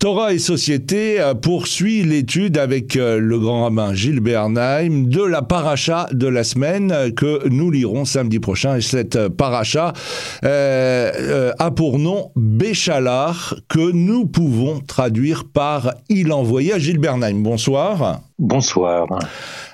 [0.00, 5.42] Torah et Société euh, poursuit l'étude avec euh, le grand rabbin Gilles Bernheim de la
[5.42, 8.76] paracha de la semaine euh, que nous lirons samedi prochain.
[8.76, 9.94] Et cette paracha
[10.44, 17.42] a pour nom Béchalar que nous pouvons traduire par Il envoyé à Gilles Bernheim.
[17.42, 18.20] Bonsoir.
[18.38, 19.08] Bonsoir.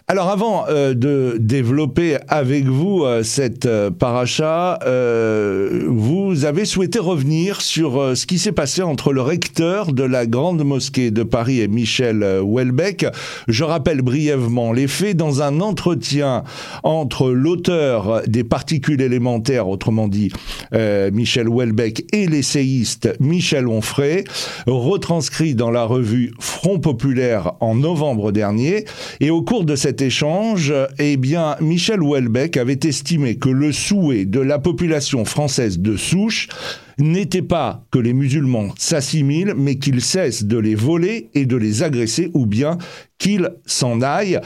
[0.07, 4.79] Alors avant euh, de développer avec vous euh, cette euh, paracha,
[5.87, 10.63] vous avez souhaité revenir sur ce qui s'est passé entre le recteur de la grande
[10.63, 13.07] mosquée de Paris et Michel Houellebecq.
[13.49, 16.45] Je rappelle brièvement les faits dans un entretien
[16.83, 20.31] entre l'auteur des particules élémentaires, autrement dit
[20.73, 24.25] Michel Houellebecq, et l'essayiste Michel Onfray,
[24.67, 28.85] retranscrit dans la revue Front Populaire en novembre dernier.
[29.21, 34.25] Et au cours de cette échange, eh bien, Michel Houellebecq avait estimé que le souhait
[34.25, 36.49] de la population française de souche
[36.99, 41.83] n'était pas que les musulmans s'assimilent, mais qu'ils cessent de les voler et de les
[41.83, 42.79] agresser, ou bien
[43.19, 44.41] qu'ils s'en aillent.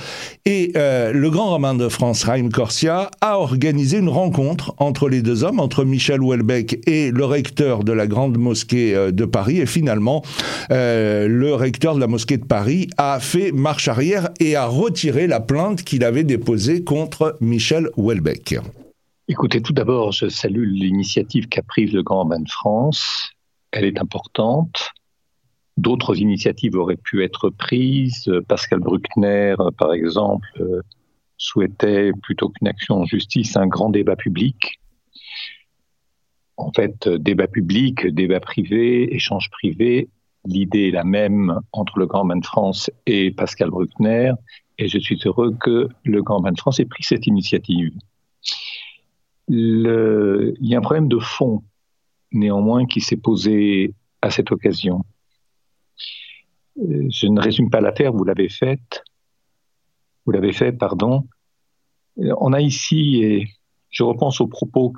[0.47, 5.23] Et euh, le grand romain de France, Raïm Corsia, a organisé une rencontre entre les
[5.23, 9.59] deux hommes, entre Michel Houellebecq et le recteur de la grande mosquée euh, de Paris.
[9.59, 10.23] Et finalement,
[10.71, 15.27] euh, le recteur de la mosquée de Paris a fait marche arrière et a retiré
[15.27, 18.59] la plainte qu'il avait déposée contre Michel Houellebecq.
[19.31, 23.31] Écoutez, tout d'abord, je salue l'initiative qu'a prise le Grand Bain de France.
[23.73, 24.93] Elle est importante.
[25.77, 28.33] D'autres initiatives auraient pu être prises.
[28.49, 30.49] Pascal Bruckner, par exemple,
[31.37, 34.81] souhaitait, plutôt qu'une action en justice, un grand débat public.
[36.57, 40.09] En fait, débat public, débat privé, échange privé,
[40.47, 44.33] l'idée est la même entre le Grand Bain de France et Pascal Bruckner,
[44.79, 47.93] et je suis heureux que le Grand Bain de France ait pris cette initiative
[49.49, 51.63] il y a un problème de fond,
[52.33, 55.05] néanmoins, qui s'est posé à cette occasion.
[56.79, 59.03] Euh, je ne résume pas l'affaire, vous l'avez faite.
[60.27, 61.27] Vous l'avez fait, pardon.
[62.19, 63.49] Euh, on a ici, et
[63.91, 64.93] je repense aux propos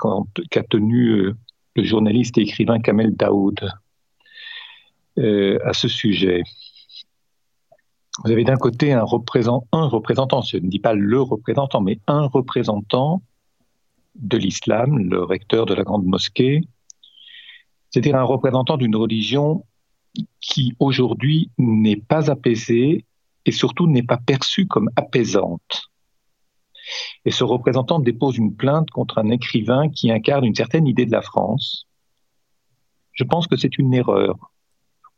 [0.50, 1.36] qu'a tenu euh,
[1.76, 3.60] le journaliste et écrivain Kamel Daoud
[5.16, 6.42] à ce sujet.
[8.24, 12.00] Vous avez d'un côté un, représentant, un représentant, je ne dis pas le représentant, mais
[12.06, 13.22] un représentant
[14.14, 16.62] de l'islam, le recteur de la grande mosquée,
[17.90, 19.64] c'est-à-dire un représentant d'une religion
[20.40, 23.04] qui aujourd'hui n'est pas apaisée
[23.46, 25.90] et surtout n'est pas perçue comme apaisante.
[27.24, 31.12] Et ce représentant dépose une plainte contre un écrivain qui incarne une certaine idée de
[31.12, 31.86] la France.
[33.12, 34.52] Je pense que c'est une erreur,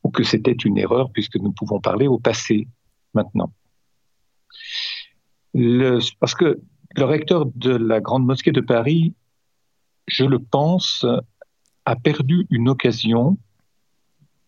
[0.02, 2.68] ou que c'était une erreur puisque nous pouvons parler au passé
[3.14, 3.52] maintenant.
[6.20, 6.60] parce que
[6.96, 9.14] le recteur de la Grande Mosquée de Paris,
[10.06, 11.06] je le pense,
[11.84, 13.38] a perdu une occasion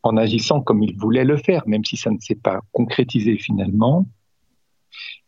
[0.03, 4.07] en agissant comme il voulait le faire, même si ça ne s'est pas concrétisé finalement.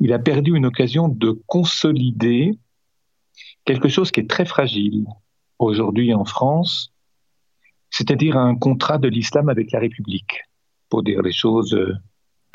[0.00, 2.59] Il a perdu une occasion de consolider
[3.65, 5.06] quelque chose qui est très fragile
[5.59, 6.93] aujourd'hui en France,
[7.91, 10.43] c'est-à-dire un contrat de l'islam avec la République,
[10.91, 11.77] pour dire les choses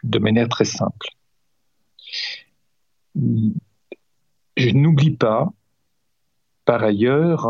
[0.04, 1.08] de manière très simple.
[4.58, 5.52] Je n'oublie pas,
[6.66, 7.48] par ailleurs,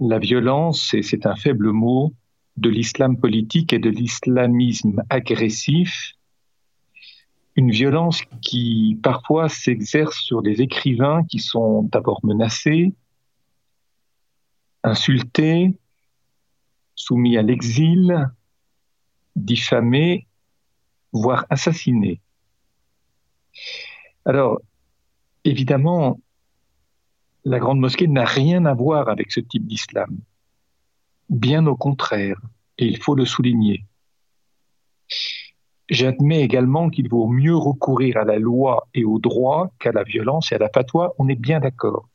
[0.00, 2.14] la violence, et c'est un faible mot,
[2.56, 6.12] de l'islam politique et de l'islamisme agressif,
[7.56, 12.92] une violence qui parfois s'exerce sur des écrivains qui sont d'abord menacés,
[14.82, 15.76] insultés,
[16.94, 18.30] soumis à l'exil,
[19.36, 20.26] diffamés,
[21.12, 22.20] voire assassinés.
[24.24, 24.60] Alors,
[25.44, 26.20] évidemment,
[27.44, 30.18] la Grande Mosquée n'a rien à voir avec ce type d'islam.
[31.28, 32.40] Bien au contraire,
[32.78, 33.84] et il faut le souligner.
[35.90, 40.50] J'admets également qu'il vaut mieux recourir à la loi et au droit qu'à la violence
[40.50, 42.08] et à la fatwa, on est bien d'accord.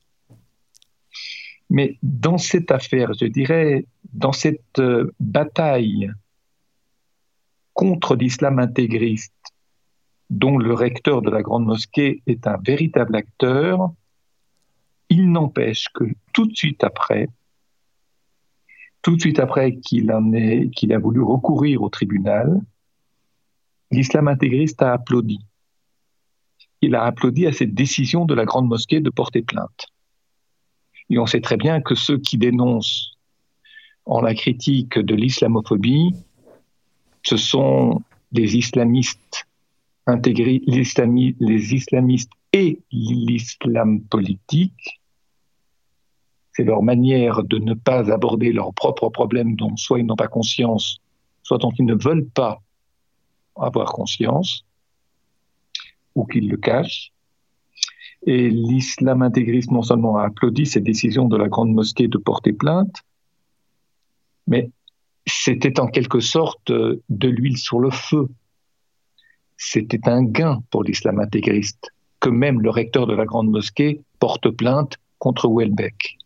[1.70, 6.12] Mais dans cette affaire, je dirais, dans cette euh, bataille
[7.74, 9.34] contre l'islam intégriste,
[10.30, 13.92] dont le recteur de la grande mosquée est un véritable acteur,
[15.10, 16.04] il n'empêche que
[16.34, 17.28] tout de suite après,
[19.02, 22.62] tout de suite après qu'il a voulu recourir au tribunal,
[23.92, 25.40] l'islam intégriste a applaudi.
[26.82, 29.88] Il a applaudi à cette décision de la grande mosquée de porter plainte.
[31.10, 33.18] Et on sait très bien que ceux qui dénoncent
[34.06, 36.14] en la critique de l'islamophobie,
[37.24, 39.48] ce sont des islamistes
[40.10, 45.02] intégrer les islamistes et l'islam politique.
[46.54, 50.28] C'est leur manière de ne pas aborder leurs propres problèmes dont soit ils n'ont pas
[50.28, 51.00] conscience,
[51.44, 52.62] soit dont ils ne veulent pas
[53.56, 54.66] avoir conscience,
[56.16, 57.12] ou qu'ils le cachent.
[58.26, 62.52] Et l'islam intégriste non seulement a applaudi cette décision de la grande mosquée de porter
[62.52, 63.04] plainte,
[64.48, 64.72] mais
[65.26, 68.28] c'était en quelque sorte de l'huile sur le feu.
[69.62, 71.92] C'était un gain pour l'islam intégriste
[72.22, 76.18] que même le recteur de la grande mosquée porte plainte contre Welbeck.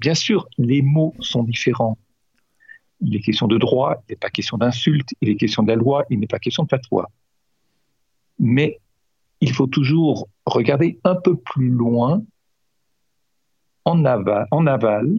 [0.00, 1.96] Bien sûr, les mots sont différents.
[3.00, 5.76] Il est question de droit, il n'est pas question d'insulte, il est question de la
[5.76, 7.10] loi, il n'est pas question de fatwa.
[8.38, 8.78] Mais
[9.40, 12.22] il faut toujours regarder un peu plus loin,
[13.86, 15.18] en aval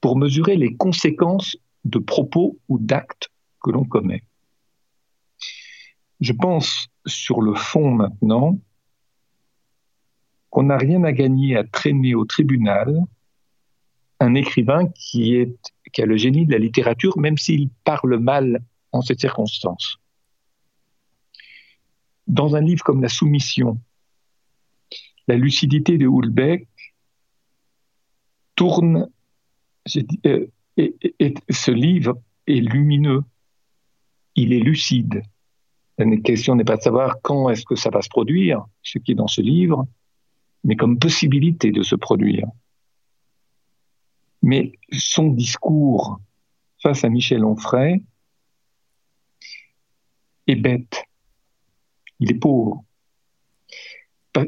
[0.00, 3.30] pour mesurer les conséquences de propos ou d'actes
[3.60, 4.22] que l'on commet.
[6.22, 8.56] Je pense sur le fond maintenant
[10.50, 12.96] qu'on n'a rien à gagner à traîner au tribunal
[14.20, 15.36] un écrivain qui,
[15.98, 19.96] a le génie de la littérature, même s'il parle mal en cette circonstance.
[22.28, 23.80] Dans un livre comme La Soumission,
[25.26, 26.68] la lucidité de Hulbeck
[28.54, 29.10] tourne,
[29.96, 30.46] euh,
[30.76, 33.24] et, ce livre est lumineux,
[34.36, 35.24] il est lucide.
[36.04, 39.12] La question n'est pas de savoir quand est-ce que ça va se produire, ce qui
[39.12, 39.86] est dans ce livre,
[40.64, 42.48] mais comme possibilité de se produire.
[44.42, 46.20] Mais son discours
[46.82, 48.02] face à Michel Onfray
[50.48, 51.04] est bête.
[52.18, 52.84] Il est pauvre.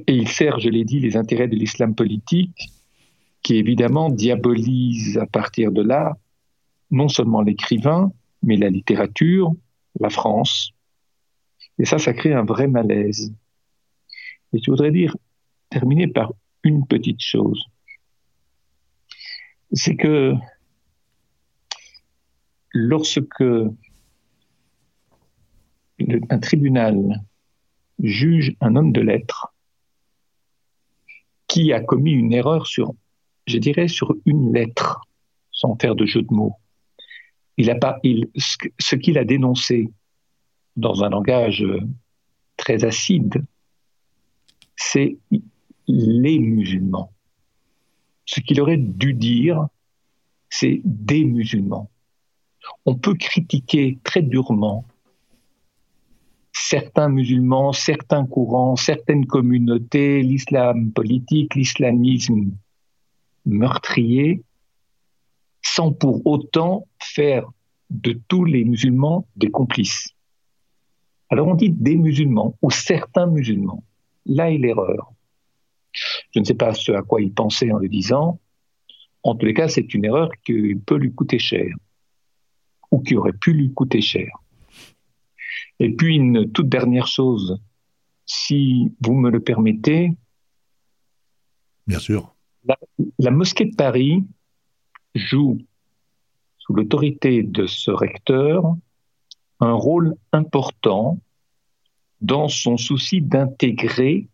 [0.07, 2.71] Et il sert, je l'ai dit, les intérêts de l'islam politique,
[3.43, 6.17] qui évidemment diabolise à partir de là
[6.91, 8.13] non seulement l'écrivain,
[8.43, 9.53] mais la littérature,
[10.01, 10.74] la France.
[11.79, 13.33] Et ça, ça crée un vrai malaise.
[14.53, 15.17] Et je voudrais dire,
[15.71, 16.33] terminer par
[16.63, 17.65] une petite chose.
[19.73, 20.35] C'est que
[22.73, 23.45] lorsque
[26.31, 27.23] un tribunal
[28.03, 29.55] juge un homme de lettres
[31.47, 32.95] qui a commis une erreur sur,
[33.47, 35.01] je dirais, sur une lettre,
[35.51, 36.57] sans faire de jeu de mots,
[37.57, 38.01] il a pas,
[38.37, 39.89] ce qu'il a dénoncé
[40.77, 41.65] dans un langage
[42.57, 43.45] très acide,
[44.77, 45.19] c'est
[45.87, 47.13] les musulmans.
[48.27, 49.67] Ce qu'il aurait dû dire,
[50.49, 51.91] c'est des musulmans.
[52.87, 54.87] On peut critiquer très durement
[56.55, 62.53] certains musulmans, certains courants, certaines communautés, l'islam politique, l'islamisme
[63.45, 64.43] meurtrier,
[65.63, 67.51] sans pour autant faire
[67.91, 70.15] de tous les musulmans des complices.
[71.35, 73.83] Alors on dit des musulmans ou certains musulmans.
[74.25, 75.13] Là est l'erreur.
[76.31, 78.39] Je ne sais pas ce à quoi il pensait en le disant.
[79.25, 81.75] En tous les cas, c'est une erreur qui peut lui coûter cher,
[82.93, 84.31] ou qui aurait pu lui coûter cher.
[85.81, 87.61] Et puis, une toute dernière chose,
[88.27, 90.13] si vous me le permettez.
[91.89, 92.33] Bien sûr.
[93.19, 94.23] La, mosquée de Paris
[95.17, 95.59] joue,
[96.59, 98.77] sous l'autorité de ce recteur,
[99.61, 101.19] un rôle important
[102.21, 104.29] dans son souci d'intégrer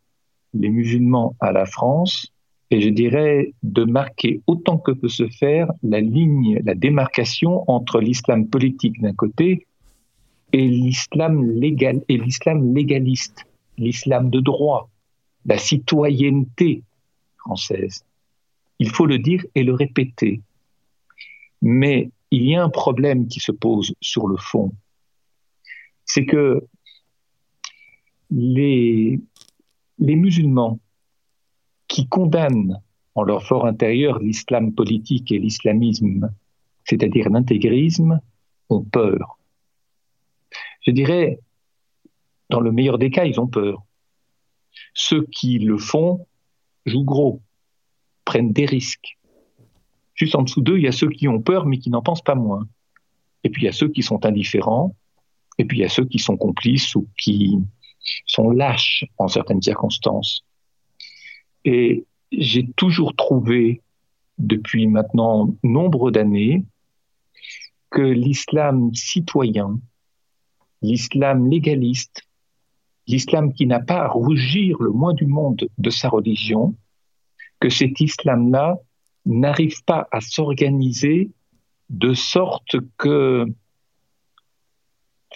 [0.54, 2.32] les musulmans à la France
[2.70, 8.00] et je dirais de marquer autant que peut se faire la ligne, la démarcation entre
[8.00, 9.66] l'islam politique d'un côté
[10.52, 13.44] et l'islam légal et l'islam légaliste,
[13.76, 14.88] l'islam de droit,
[15.46, 16.82] la citoyenneté
[17.38, 18.04] française.
[18.78, 20.40] Il faut le dire et le répéter.
[21.62, 24.72] Mais il y a un problème qui se pose sur le fond.
[26.12, 26.66] C'est que
[28.30, 29.20] les
[29.98, 30.80] musulmans
[31.86, 32.82] qui condamnent
[33.14, 36.34] en leur fort intérieur l'islam politique et l'islamisme,
[36.84, 38.20] c'est-à-dire l'intégrisme,
[38.70, 39.38] ont peur.
[40.80, 41.38] Je dirais,
[42.48, 43.84] dans le meilleur des cas, ils ont peur.
[44.94, 46.26] Ceux qui le font
[46.86, 47.40] jouent gros,
[48.24, 49.16] prennent des risques.
[50.14, 52.24] Juste en dessous d'eux, il y a ceux qui ont peur mais qui n'en pensent
[52.24, 52.66] pas moins.
[53.44, 54.96] Et puis il y a ceux qui sont indifférents,
[55.60, 57.58] et puis il y a ceux qui sont complices ou qui
[58.24, 60.42] sont lâches en certaines circonstances.
[61.66, 63.82] Et j'ai toujours trouvé,
[64.38, 66.64] depuis maintenant nombre d'années,
[67.90, 69.78] que l'islam citoyen,
[70.80, 72.22] l'islam légaliste,
[73.06, 76.74] l'islam qui n'a pas à rougir le moins du monde de sa religion,
[77.60, 78.78] que cet islam-là
[79.26, 81.32] n'arrive pas à s'organiser
[81.90, 83.44] de sorte que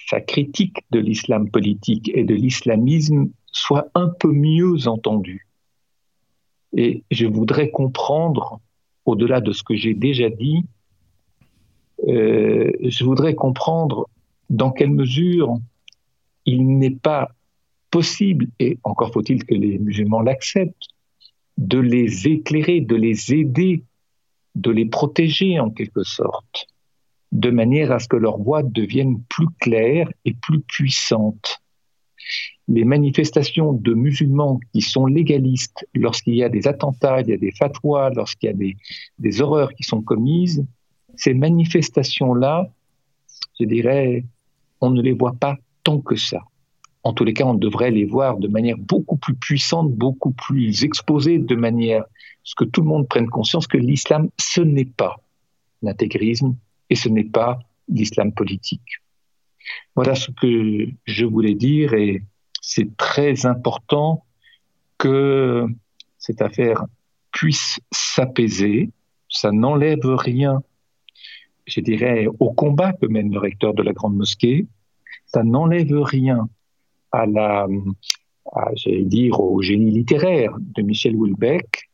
[0.09, 5.47] sa critique de l'islam politique et de l'islamisme soit un peu mieux entendue.
[6.77, 8.61] Et je voudrais comprendre,
[9.07, 10.65] au-delà de ce que j'ai déjà dit,
[12.09, 14.09] euh, je voudrais comprendre
[14.51, 15.57] dans quelle mesure
[16.45, 17.29] il n'est pas
[17.91, 20.89] possible, et encore faut-il que les musulmans l'acceptent,
[21.57, 23.85] de les éclairer, de les aider,
[24.57, 26.67] de les protéger en quelque sorte,
[27.35, 31.61] de manière à ce que leur voix devienne plus claire et plus puissante.
[32.69, 37.37] Les manifestations de musulmans qui sont légalistes, lorsqu'il y a des attentats, il y a
[37.37, 38.77] des fatwas, lorsqu'il y a
[39.19, 40.65] des, horreurs qui sont commises,
[41.17, 42.69] ces manifestations-là,
[43.61, 44.25] je dirais,
[44.81, 46.41] on ne les voit pas tant que ça.
[47.03, 50.85] En tous les cas, on devrait les voir de manière beaucoup plus puissante, beaucoup plus
[50.85, 52.09] exposée, de manière à
[52.45, 55.17] ce que tout le monde prenne conscience que l'islam, ce n'est pas
[55.83, 56.55] l'intégrisme
[56.91, 59.01] et ce n'est pas l'islam politique.
[59.95, 62.23] Voilà ce que je voulais dire et
[62.61, 64.25] c'est très important
[64.99, 65.67] que
[66.19, 66.85] cette affaire
[67.33, 68.91] puisse s'apaiser.
[69.29, 70.63] Ça n'enlève rien,
[71.67, 74.67] je dirais, au combat que mène le recteur de la Grande Mosquée.
[75.27, 76.49] Ça n'enlève rien
[77.13, 77.67] à la,
[78.77, 81.91] j'allais dire, au génie littéraire de Michel Houellebecq,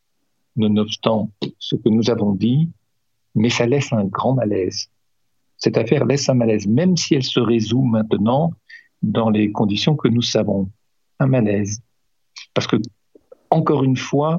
[0.57, 2.71] nonobstant ce que nous avons dit,
[3.35, 4.91] mais ça laisse un grand malaise.
[5.57, 8.53] Cette affaire laisse un malaise, même si elle se résout maintenant
[9.03, 10.71] dans les conditions que nous savons.
[11.19, 11.83] Un malaise.
[12.55, 12.77] Parce que,
[13.51, 14.39] encore une fois,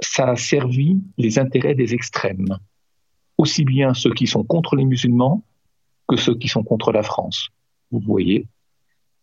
[0.00, 2.58] ça a servi les intérêts des extrêmes,
[3.38, 5.42] aussi bien ceux qui sont contre les musulmans
[6.08, 7.48] que ceux qui sont contre la France.
[7.90, 8.46] Vous voyez,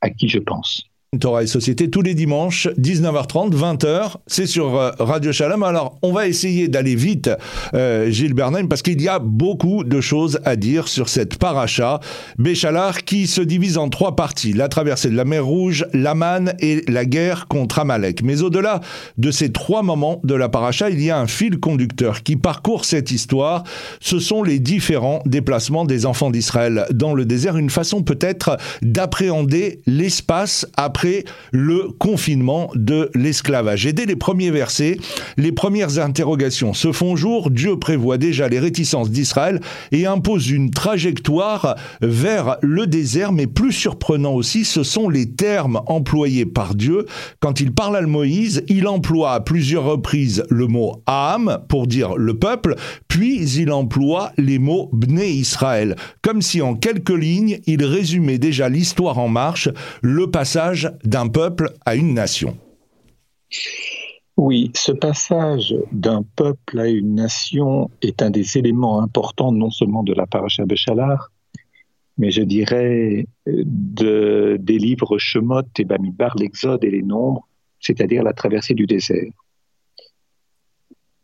[0.01, 0.89] à qui je pense.
[1.19, 5.63] Torah et Société tous les dimanches, 19h30, 20h, c'est sur euh, Radio Shalom.
[5.63, 7.29] Alors, on va essayer d'aller vite,
[7.73, 11.99] euh, Gilles Bernheim, parce qu'il y a beaucoup de choses à dire sur cette paracha,
[12.39, 14.53] Béchalar, qui se divise en trois parties.
[14.53, 18.23] La traversée de la mer Rouge, l'Aman et la guerre contre Amalek.
[18.23, 18.81] Mais au-delà
[19.17, 22.85] de ces trois moments de la paracha, il y a un fil conducteur qui parcourt
[22.85, 23.63] cette histoire.
[23.99, 29.81] Ce sont les différents déplacements des enfants d'Israël dans le désert, une façon peut-être d'appréhender
[29.85, 31.02] l'espace après
[31.51, 33.85] le confinement de l'esclavage.
[33.85, 34.97] Et dès les premiers versets,
[35.37, 37.49] les premières interrogations se font jour.
[37.49, 39.59] Dieu prévoit déjà les réticences d'Israël
[39.91, 45.81] et impose une trajectoire vers le désert, mais plus surprenant aussi, ce sont les termes
[45.87, 47.05] employés par Dieu.
[47.39, 52.15] Quand il parle à Moïse, il emploie à plusieurs reprises le mot Am pour dire
[52.15, 52.75] le peuple,
[53.07, 58.69] puis il emploie les mots Bné Israël, comme si en quelques lignes, il résumait déjà
[58.69, 59.69] l'histoire en marche,
[60.01, 62.57] le passage d'un peuple à une nation.
[64.35, 70.03] Oui, ce passage d'un peuple à une nation est un des éléments importants non seulement
[70.03, 71.31] de la paracha Béchalar,
[72.17, 77.47] mais je dirais de, des livres Shemot et Bamidbar, l'Exode et les Nombres,
[77.79, 79.31] c'est-à-dire la traversée du désert.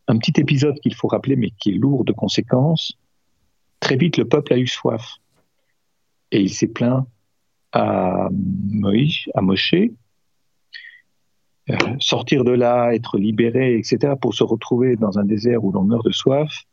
[0.08, 2.98] Un petit épisode qu'il faut rappeler, mais qui est lourd de conséquences.
[3.80, 5.18] Très vite, le peuple a eu soif.
[6.32, 7.06] Et il s'est plaint
[7.72, 9.74] à Moïse, à Moshe,
[11.70, 15.84] euh, sortir de là, être libéré, etc., pour se retrouver dans un désert où l'on
[15.84, 16.66] meurt de soif,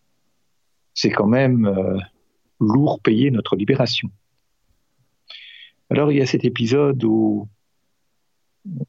[0.94, 1.98] c'est quand même euh,
[2.60, 4.08] lourd payer notre libération.
[5.90, 7.46] Alors il y a cet épisode où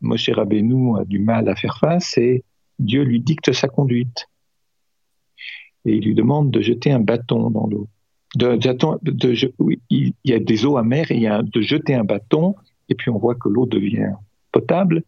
[0.02, 2.44] Moshe Rabbeinu a du mal à faire face et
[2.80, 4.28] Dieu lui dicte sa conduite.
[5.86, 7.88] Et il lui demande de jeter un bâton dans l'eau
[8.36, 12.56] il y a des eaux amères et il y a de jeter un bâton
[12.90, 14.14] et puis on voit que l'eau devient
[14.52, 15.04] potable.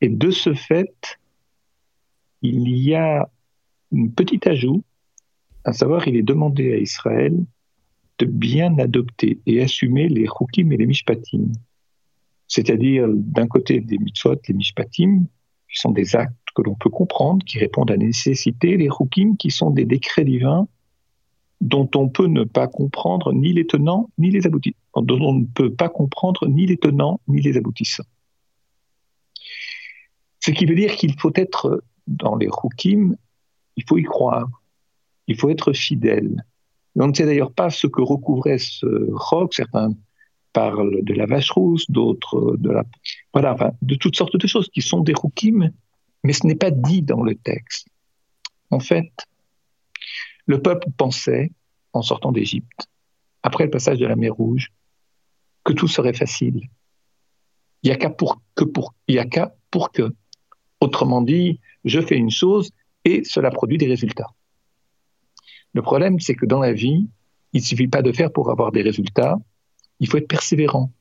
[0.00, 1.18] Et de ce fait,
[2.42, 3.28] il y a
[3.94, 4.84] un petit ajout,
[5.64, 7.36] à savoir il est demandé à Israël
[8.18, 11.52] de bien adopter et assumer les chukim et les mishpatim.
[12.46, 15.24] C'est-à-dire d'un côté des mitzvot, les mishpatim,
[15.68, 19.36] qui sont des actes que l'on peut comprendre, qui répondent à la nécessité, les chukim
[19.36, 20.68] qui sont des décrets divins
[21.60, 25.46] dont on peut ne pas comprendre ni les tenants ni les aboutissants, dont on ne
[25.46, 28.04] peut pas comprendre ni les tenants ni les aboutissants.
[30.40, 33.16] Ce qui veut dire qu'il faut être dans les Rukim,
[33.76, 34.48] il faut y croire,
[35.26, 36.44] il faut être fidèle.
[36.96, 39.54] on ne sait d'ailleurs pas ce que recouvrait ce roc.
[39.54, 39.90] Certains
[40.52, 42.84] parlent de la vache rousse, d'autres de la,
[43.32, 45.72] voilà, de toutes sortes de choses qui sont des Rukim,
[46.22, 47.88] mais ce n'est pas dit dans le texte.
[48.70, 49.10] En fait,
[50.46, 51.50] le peuple pensait,
[51.92, 52.88] en sortant d'Égypte,
[53.42, 54.72] après le passage de la mer Rouge,
[55.64, 56.68] que tout serait facile.
[57.82, 58.40] Il n'y a qu'à pour
[59.92, 60.12] que.
[60.80, 62.70] Autrement dit, je fais une chose
[63.04, 64.30] et cela produit des résultats.
[65.72, 67.08] Le problème, c'est que dans la vie,
[67.52, 69.36] il ne suffit pas de faire pour avoir des résultats,
[70.00, 70.92] il faut être persévérant.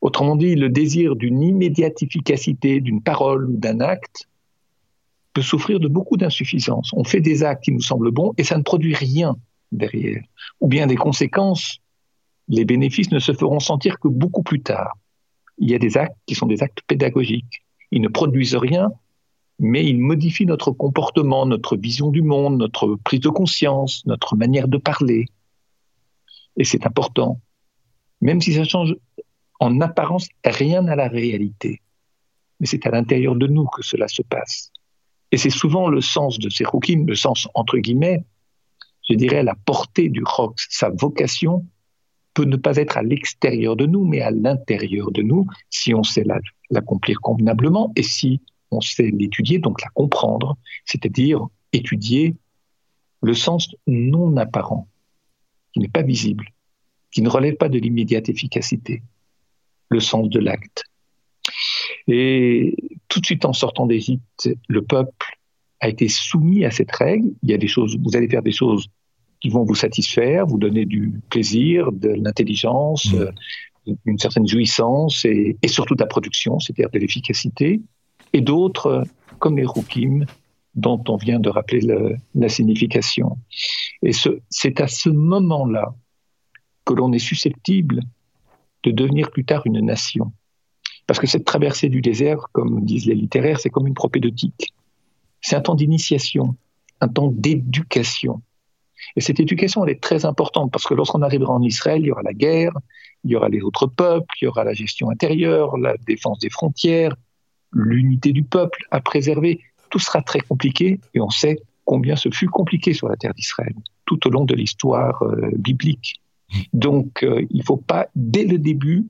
[0.00, 4.28] Autrement dit, le désir d'une immédiate efficacité d'une parole ou d'un acte
[5.34, 6.90] peut souffrir de beaucoup d'insuffisances.
[6.94, 9.36] On fait des actes qui nous semblent bons et ça ne produit rien
[9.72, 10.22] derrière.
[10.60, 11.80] Ou bien des conséquences,
[12.48, 14.96] les bénéfices ne se feront sentir que beaucoup plus tard.
[15.58, 17.64] Il y a des actes qui sont des actes pédagogiques.
[17.90, 18.92] Ils ne produisent rien,
[19.58, 24.68] mais ils modifient notre comportement, notre vision du monde, notre prise de conscience, notre manière
[24.68, 25.26] de parler.
[26.56, 27.40] Et c'est important.
[28.20, 28.94] Même si ça change
[29.60, 31.82] en apparence rien à la réalité.
[32.60, 34.70] Mais c'est à l'intérieur de nous que cela se passe.
[35.34, 38.24] Et c'est souvent le sens de ces roukim, le sens entre guillemets,
[39.10, 41.66] je dirais la portée du rock, sa vocation
[42.34, 46.04] peut ne pas être à l'extérieur de nous, mais à l'intérieur de nous, si on
[46.04, 46.22] sait
[46.70, 52.36] l'accomplir convenablement et si on sait l'étudier, donc la comprendre, c'est-à-dire étudier
[53.20, 54.86] le sens non apparent,
[55.72, 56.48] qui n'est pas visible,
[57.10, 59.02] qui ne relève pas de l'immédiate efficacité,
[59.88, 60.84] le sens de l'acte.
[62.08, 62.76] Et
[63.08, 65.38] tout de suite en sortant d'Égypte, le peuple
[65.80, 67.28] a été soumis à cette règle.
[67.42, 68.88] Il y a des choses, vous allez faire des choses
[69.40, 73.16] qui vont vous satisfaire, vous donner du plaisir, de l'intelligence, mmh.
[73.16, 73.30] euh,
[74.06, 77.82] une certaine jouissance et, surtout de la production, c'est-à-dire de l'efficacité.
[78.32, 79.04] Et d'autres,
[79.38, 80.24] comme les roukim,
[80.74, 81.80] dont on vient de rappeler
[82.34, 83.36] la signification.
[84.02, 84.12] Et
[84.50, 85.94] c'est à ce moment-là
[86.84, 88.00] que l'on est susceptible
[88.82, 90.32] de devenir plus tard une nation.
[91.06, 94.74] Parce que cette traversée du désert, comme disent les littéraires, c'est comme une propédeutique.
[95.40, 96.56] C'est un temps d'initiation,
[97.00, 98.40] un temps d'éducation.
[99.16, 102.10] Et cette éducation, elle est très importante parce que lorsqu'on arrivera en Israël, il y
[102.10, 102.72] aura la guerre,
[103.24, 106.50] il y aura les autres peuples, il y aura la gestion intérieure, la défense des
[106.50, 107.14] frontières,
[107.72, 109.60] l'unité du peuple à préserver.
[109.90, 113.74] Tout sera très compliqué et on sait combien ce fut compliqué sur la terre d'Israël
[114.06, 116.20] tout au long de l'histoire euh, biblique.
[116.72, 119.06] Donc, euh, il ne faut pas, dès le début,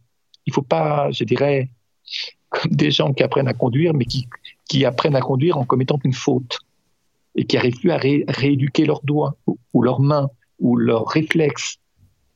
[0.46, 1.70] il ne faut pas, je dirais,
[2.50, 6.12] comme des gens qui apprennent à conduire, mais qui, apprennent à conduire en commettant une
[6.12, 6.58] faute
[7.37, 11.78] et qui n'arrivent plus à rééduquer leurs doigts ou, leurs mains ou leurs réflexes.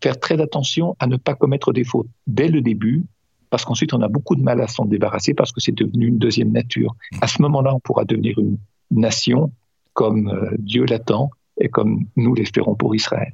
[0.01, 3.07] Faire très attention à ne pas commettre des fautes dès le début,
[3.51, 6.19] parce qu'ensuite on a beaucoup de mal à s'en débarrasser parce que c'est devenu une
[6.19, 6.95] deuxième nature.
[7.21, 8.59] À ce moment-là, on pourra devenir une
[8.91, 9.53] nation
[9.95, 13.33] comme euh, Dieu l'attend et comme nous l'espérons pour Israël.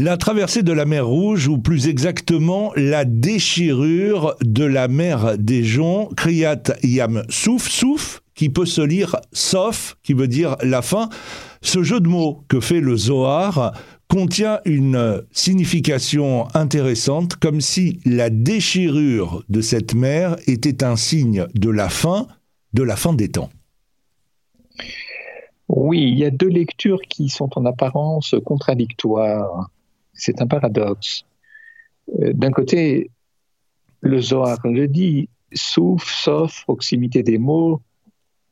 [0.00, 5.64] La traversée de la mer Rouge, ou plus exactement la déchirure de la mer des
[5.64, 11.08] joncs, Kriyat Yam Souf, Souf, qui peut se lire sauf, qui veut dire la fin.
[11.62, 13.72] Ce jeu de mots que fait le Zohar
[14.06, 21.70] contient une signification intéressante, comme si la déchirure de cette mer était un signe de
[21.70, 22.28] la fin,
[22.72, 23.50] de la fin des temps.
[25.68, 29.68] Oui, il y a deux lectures qui sont en apparence contradictoires
[30.18, 31.24] c'est un paradoxe.
[32.20, 33.10] Euh, d'un côté,
[34.00, 37.80] le Zohar le dit, souffle, sauf, proximité des mots,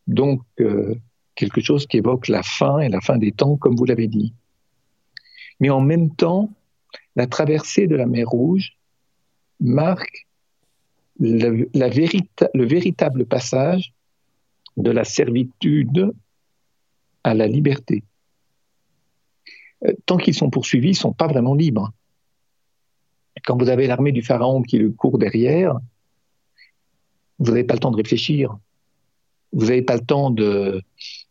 [0.07, 0.95] donc euh,
[1.35, 4.33] quelque chose qui évoque la fin et la fin des temps, comme vous l'avez dit.
[5.61, 6.51] Mais en même temps,
[7.17, 8.77] la traversée de la mer Rouge
[9.61, 10.27] marque
[11.19, 13.93] le véritable passage
[14.77, 16.13] de la servitude
[17.25, 18.05] à la liberté.
[19.87, 21.93] Euh, tant qu'ils sont poursuivis, ils ne sont pas vraiment libres.
[23.45, 25.79] Quand vous avez l'armée du pharaon qui le court derrière,
[27.39, 28.57] vous n'avez pas le temps de réfléchir.
[29.53, 30.83] Vous n'avez pas le temps de,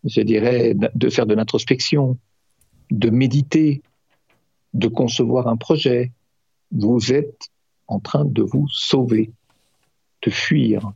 [0.03, 2.17] je dirais, de faire de l'introspection,
[2.91, 3.81] de méditer,
[4.73, 6.11] de concevoir un projet.
[6.71, 7.49] Vous êtes
[7.87, 9.31] en train de vous sauver,
[10.21, 10.91] de fuir.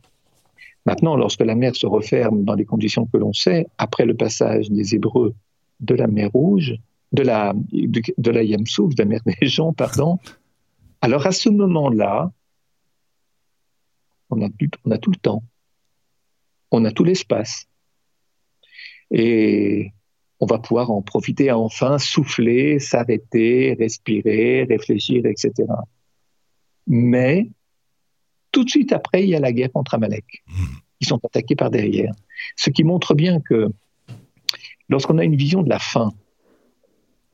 [0.86, 4.70] Maintenant, lorsque la mer se referme dans les conditions que l'on sait, après le passage
[4.70, 5.34] des Hébreux
[5.80, 6.74] de la mer Rouge,
[7.12, 10.18] de la, de, la Yamsouf, de la mer des gens, pardon.
[11.00, 12.30] Alors à ce moment-là,
[14.30, 14.48] on a,
[14.84, 15.42] on a tout le temps,
[16.70, 17.66] on a tout l'espace.
[19.10, 19.92] Et
[20.38, 25.52] on va pouvoir en profiter à enfin souffler, s'arrêter, respirer, réfléchir, etc.
[26.86, 27.50] Mais
[28.52, 30.44] tout de suite après, il y a la guerre contre Amalek.
[31.00, 32.12] Ils sont attaqués par derrière.
[32.56, 33.68] Ce qui montre bien que
[34.88, 36.12] lorsqu'on a une vision de la fin,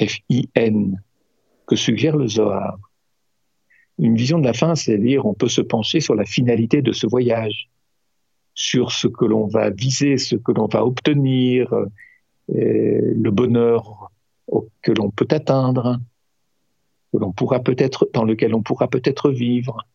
[0.01, 1.01] F-I-N,
[1.67, 2.79] que suggère le Zohar.
[3.99, 7.07] Une vision de la fin, c'est-à-dire on peut se pencher sur la finalité de ce
[7.07, 7.71] voyage,
[8.55, 11.87] sur ce que l'on va viser, ce que l'on va obtenir, euh,
[12.49, 14.11] le bonheur
[14.83, 15.99] que l'on peut atteindre,
[17.13, 19.87] que l'on pourra peut-être, dans lequel on pourra peut-être vivre.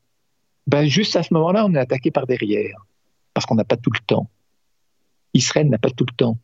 [0.67, 2.85] Ben, juste à ce moment-là, on est attaqué par derrière,
[3.33, 4.29] parce qu'on n'a pas tout le temps.
[5.33, 6.37] Israël n'a pas tout le temps.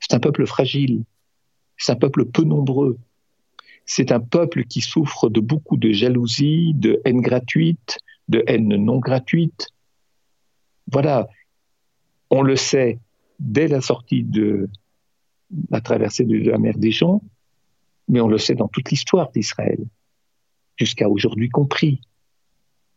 [0.00, 1.04] C'est un peuple fragile.
[1.76, 2.98] C'est un peuple peu nombreux.
[3.84, 8.98] C'est un peuple qui souffre de beaucoup de jalousie, de haine gratuite, de haine non
[8.98, 9.68] gratuite.
[10.90, 11.28] Voilà,
[12.30, 12.98] on le sait
[13.38, 14.68] dès la sortie de
[15.70, 17.22] la traversée de la mer des Champs,
[18.08, 19.84] mais on le sait dans toute l'histoire d'Israël,
[20.76, 22.00] jusqu'à aujourd'hui compris.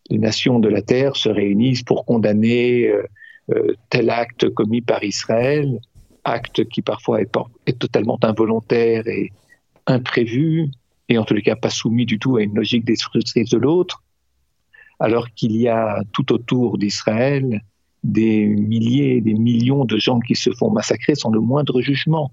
[0.10, 3.04] Les nations de la terre se réunissent pour condamner euh,
[3.52, 5.80] euh, tel acte commis par Israël,
[6.30, 9.32] acte qui parfois est, totalement involontaire et
[9.88, 10.70] imprévu,
[11.08, 14.04] et en tous les cas pas soumis du tout à une logique destructrice de l'autre,
[15.00, 17.64] alors qu'il y a tout autour d'Israël
[18.04, 22.32] des milliers, des millions de gens qui se font massacrer sans le moindre jugement,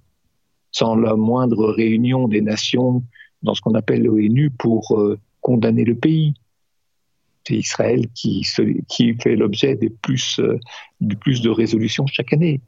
[0.70, 3.02] sans la moindre réunion des nations
[3.42, 6.35] dans ce qu'on appelle l'ONU pour euh, condamner le pays.
[7.44, 10.59] C'est Israël qui, fait l'objet euh,
[11.00, 12.61] du plus de résolutions chaque année.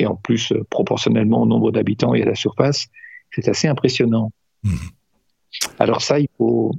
[0.00, 2.86] Et en plus, euh, proportionnellement au nombre d'habitants et à la surface,
[3.32, 4.32] c'est assez impressionnant.
[4.62, 4.76] Mmh.
[5.78, 6.72] Alors ça, il faut,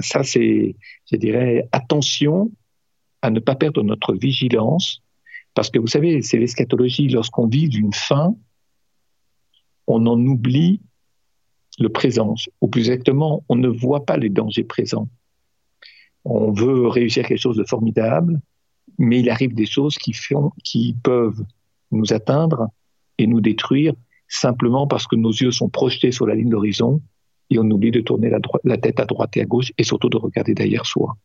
[0.00, 0.74] ça c'est,
[1.10, 2.50] je dirais, attention
[3.20, 5.02] à ne pas perdre notre vigilance,
[5.54, 8.34] parce que vous savez, c'est l'eschatologie, lorsqu'on vit d'une fin,
[9.86, 10.80] on en oublie
[11.78, 15.08] le présent, ou plus exactement, on ne voit pas les dangers présents.
[16.24, 18.40] On veut réussir quelque chose de formidable,
[18.96, 21.44] mais il arrive des choses qui, font, qui peuvent
[21.92, 22.68] nous atteindre
[23.18, 23.92] et nous détruire
[24.28, 27.00] simplement parce que nos yeux sont projetés sur la ligne d'horizon
[27.50, 28.30] et on oublie de tourner
[28.64, 31.16] la, tête à droite et à gauche et surtout de regarder derrière soi.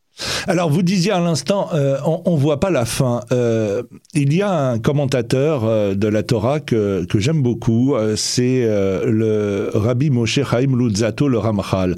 [0.46, 3.20] Alors vous disiez à l'instant, euh, on ne voit pas la fin.
[3.32, 3.82] Euh,
[4.14, 9.70] il y a un commentateur euh, de la Torah que, que j'aime beaucoup, c'est le
[9.72, 11.96] Rabbi Moshe Chaim Lutzato, le Ramchal.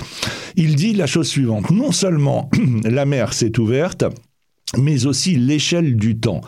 [0.56, 2.50] Il dit la chose suivante, non seulement
[2.85, 4.04] la mer s'est ouverte,
[4.78, 6.42] mais aussi l'échelle du temps.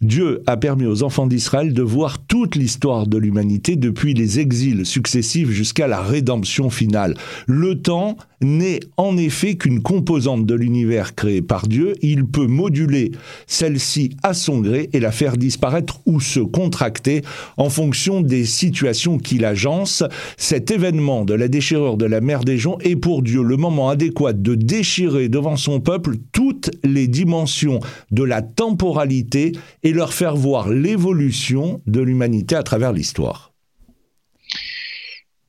[0.00, 4.86] Dieu a permis aux enfants d'Israël de voir toute l'histoire de l'humanité depuis les exils
[4.86, 7.14] successifs jusqu'à la rédemption finale.
[7.46, 11.94] Le temps n'est en effet qu'une composante de l'univers créé par Dieu.
[12.02, 13.12] Il peut moduler
[13.46, 17.22] celle-ci à son gré et la faire disparaître ou se contracter
[17.56, 20.04] en fonction des situations qu'il agence.
[20.36, 23.88] Cet événement de la déchirure de la mer des gens est pour Dieu le moment
[23.88, 27.80] adéquat de déchirer devant son peuple toutes les dimensions
[28.10, 29.52] de la temporalité
[29.82, 33.52] et leur faire voir l'évolution de l'humanité à travers l'histoire.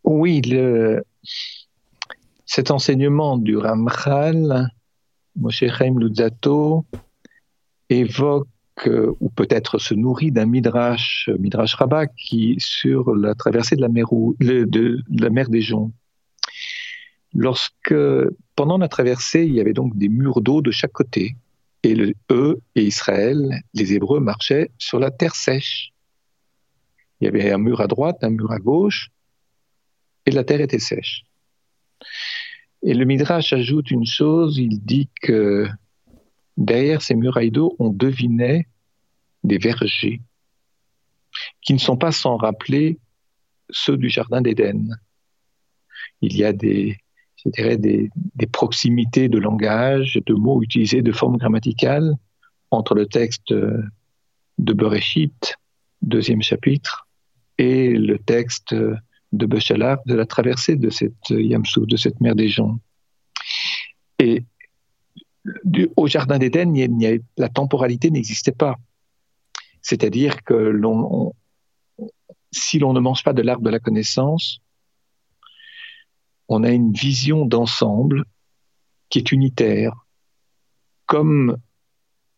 [0.04, 0.42] Oui,
[2.46, 4.70] cet enseignement du Ramchal,
[5.36, 5.96] Moshe Chaim
[7.90, 8.48] évoque
[8.88, 13.90] euh, ou peut-être se nourrit d'un midrash, midrash rabbah, qui sur la traversée de la
[13.90, 14.08] mer,
[14.40, 15.92] de la mer des Joncs.
[17.34, 17.96] Lorsque,
[18.56, 21.36] pendant la traversée, il y avait donc des murs d'eau de chaque côté.
[21.84, 25.94] Et eux et Israël, les Hébreux, marchaient sur la terre sèche.
[27.20, 29.10] Il y avait un mur à droite, un mur à gauche,
[30.26, 31.26] et la terre était sèche.
[32.88, 35.68] Et le Midrash ajoute une chose, il dit que
[36.56, 38.68] derrière ces murailles d'eau, on devinait
[39.44, 40.22] des vergers
[41.64, 43.00] qui ne sont pas sans rappeler
[43.72, 44.96] ceux du Jardin d'Éden.
[46.22, 47.00] Il y a des,
[48.52, 52.14] proximités de langage, de mots utilisés de forme grammaticale
[52.70, 55.56] entre le texte de Bereshit,
[56.04, 57.08] deuxième chapitre,
[57.58, 58.76] et le texte
[59.38, 62.80] de Béchalar, de la traversée de cette Yamsou, de cette mer des gens.
[64.20, 64.44] Et
[65.96, 66.74] au Jardin d'Éden,
[67.38, 68.76] la temporalité n'existait pas.
[69.82, 70.80] C'est-à-dire que
[72.52, 74.60] si l'on ne mange pas de l'arbre de la connaissance,
[76.48, 78.26] on a une vision d'ensemble
[79.10, 79.94] qui est unitaire.
[81.06, 81.58] Comme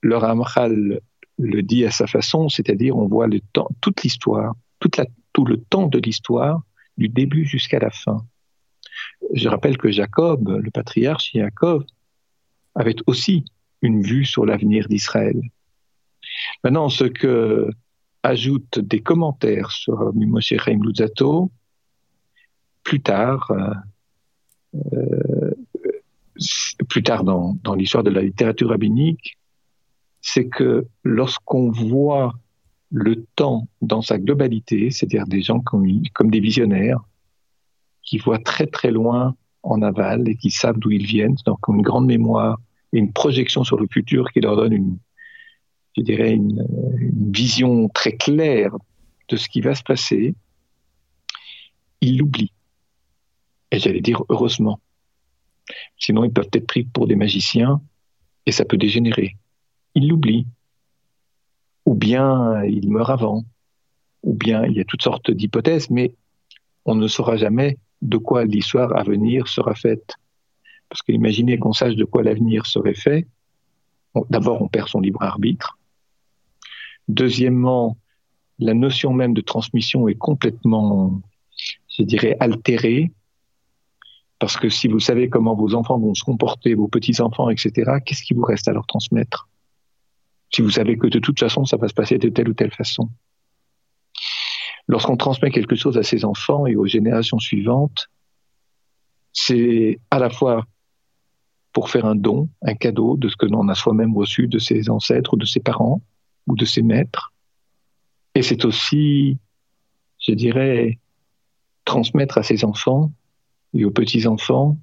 [0.02, 1.00] le Ramchal
[1.38, 5.88] le dit à sa façon, c'est-à-dire on voit le temps, toute l'histoire, tout le temps
[5.88, 6.62] de l'histoire,
[6.98, 8.26] du début jusqu'à la fin.
[9.34, 11.86] Je rappelle que Jacob, le patriarche Jacob,
[12.76, 13.46] avait aussi
[13.82, 15.40] une vue sur l'avenir d'Israël.
[16.64, 17.70] Maintenant, ce que
[18.24, 20.80] ajoutent des commentaires sur Moshe Chaim
[22.84, 23.74] plus tard, euh,
[24.94, 25.54] euh,
[26.90, 29.38] plus tard dans l'histoire de la littérature rabbinique,
[30.22, 32.34] c'est que lorsqu'on voit
[32.92, 37.02] le temps dans sa globalité, c'est-à-dire des gens comme, des visionnaires,
[38.02, 41.82] qui voient très très loin en aval et qui savent d'où ils viennent, donc une
[41.82, 42.58] grande mémoire
[42.94, 44.98] et une projection sur le futur qui leur donne une,
[45.98, 46.66] je dirais, une
[47.32, 48.72] vision très claire
[49.28, 50.36] de ce qui va se passer,
[52.00, 52.54] ils l'oublient.
[53.72, 54.80] Et j'allais dire heureusement.
[56.00, 57.82] Sinon, ils peuvent être pris pour des magiciens
[58.46, 59.36] et ça peut dégénérer.
[59.96, 60.48] Ils l'oublient.
[61.88, 63.46] Ou bien ils meurent avant.
[64.22, 66.14] Ou bien il y a toutes sortes d'hypothèses, mais
[66.84, 70.16] on ne saura jamais de quoi l'histoire à venir sera faite.
[70.90, 73.26] Parce que imaginez qu'on sache de quoi l'avenir serait fait.
[74.30, 75.78] D'abord, on perd son libre arbitre.
[77.08, 77.96] Deuxièmement,
[78.60, 81.22] la notion même de transmission est complètement,
[81.88, 83.14] je dirais, altérée
[84.40, 87.72] Parce que si vous savez comment vos enfants vont se comporter, vos petits-enfants, etc.,
[88.06, 89.48] qu'est-ce qui vous reste à leur transmettre?
[90.50, 92.74] Si vous savez que de toute façon, ça va se passer de telle ou telle
[92.74, 93.10] façon.
[94.88, 98.10] Lorsqu'on transmet quelque chose à ses enfants et aux générations suivantes,
[99.34, 100.66] c'est à la fois
[101.74, 104.90] pour faire un don, un cadeau de ce que l'on a soi-même reçu de ses
[104.90, 106.02] ancêtres ou de ses parents
[106.48, 107.34] ou de ses maîtres.
[108.34, 109.38] Et c'est aussi,
[110.20, 111.00] je dirais,
[111.86, 113.12] transmettre à ses enfants
[113.74, 114.78] et aux petits-enfants,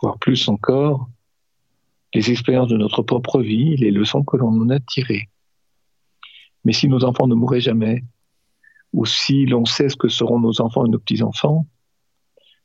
[0.00, 1.08] voire plus encore,
[2.14, 5.28] les expériences de notre propre vie, les leçons que l'on en a tirées.
[6.64, 8.02] Mais si nos enfants ne mourraient jamais,
[8.92, 11.66] ou si l'on sait ce que seront nos enfants et nos petits-enfants,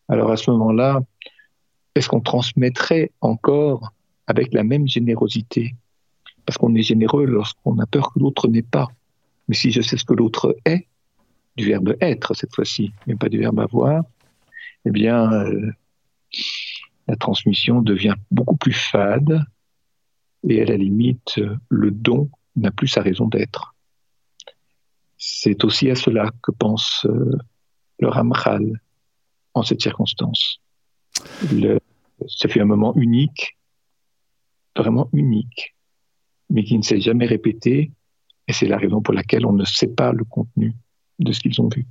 [0.07, 1.01] alors à ce moment-là,
[1.95, 3.93] est-ce qu'on transmettrait encore
[4.27, 5.75] avec la même générosité?
[6.45, 8.87] Parce qu'on est généreux lorsqu'on a peur que l'autre n'ait pas.
[9.47, 10.87] Mais si je sais ce que l'autre est,
[11.57, 14.03] du verbe être cette fois-ci, mais pas du verbe avoir,
[14.85, 15.71] eh bien, euh,
[17.11, 19.43] la transmission devient beaucoup plus fade
[20.47, 23.75] et à la limite, le don n'a plus sa raison d'être.
[25.17, 27.37] C'est aussi à cela que pense euh,
[27.99, 28.81] le Ramchal
[29.53, 30.61] en cette circonstance.
[32.27, 33.57] Ça fait un moment unique,
[34.73, 35.75] vraiment unique,
[36.49, 37.91] mais qui ne s'est jamais répété,
[38.47, 40.73] et c'est la raison pour laquelle on ne sait pas le contenu
[41.19, 41.85] de ce qu'ils ont vu.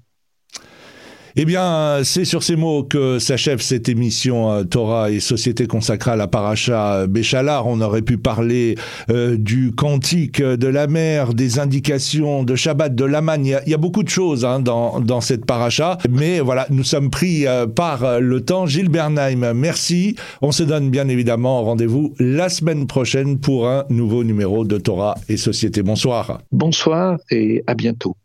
[1.36, 6.10] Eh bien, c'est sur ces mots que s'achève cette émission euh, Torah et Société consacrée
[6.10, 7.66] à la paracha Béchalar.
[7.68, 8.74] On aurait pu parler
[9.10, 13.46] euh, du cantique de la mer, des indications de Shabbat, de l'Aman.
[13.46, 15.98] Il, y a beaucoup de choses hein, dans, dans cette paracha.
[16.10, 18.66] Mais voilà, nous sommes pris euh, par le temps.
[18.66, 20.16] Gilles Bernheim, merci.
[20.42, 25.16] On se donne bien évidemment rendez-vous la semaine prochaine pour un nouveau numéro de Torah
[25.28, 25.82] et Société.
[25.82, 26.40] Bonsoir.
[26.50, 28.16] Bonsoir et à bientôt.